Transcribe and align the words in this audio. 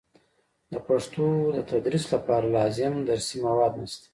د 0.71 0.73
پښتو 0.87 1.25
د 1.55 1.57
تدریس 1.69 2.05
لپاره 2.13 2.45
لازم 2.57 2.93
درسي 3.09 3.37
مواد 3.45 3.73
نشته. 3.81 4.07